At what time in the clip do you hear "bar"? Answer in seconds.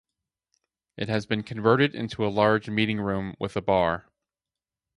3.61-4.09